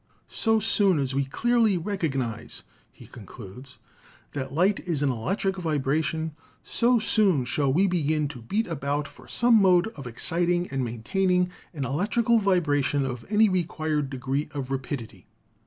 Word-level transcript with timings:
"So 0.31 0.59
soon 0.59 0.97
as 0.97 1.13
we 1.13 1.25
clearly 1.25 1.77
recognise," 1.77 2.63
he 2.91 3.05
concludes, 3.05 3.77
"that 4.31 4.51
light 4.51 4.79
is 4.79 5.03
an 5.03 5.11
electric 5.11 5.57
vibration, 5.57 6.31
so 6.63 6.97
soon 6.97 7.45
shall 7.45 7.71
we 7.71 7.85
begin 7.85 8.27
to 8.29 8.41
beat 8.41 8.65
about 8.65 9.07
for 9.07 9.27
some 9.27 9.61
mode 9.61 9.89
of 9.89 10.07
exciting 10.07 10.67
and 10.71 10.83
maintaining 10.83 11.51
an 11.71 11.85
electrical 11.85 12.39
vibration 12.39 13.05
of 13.05 13.27
any 13.29 13.47
required 13.47 14.09
degree 14.09 14.49
of 14.55 14.71
rapidity. 14.71 15.27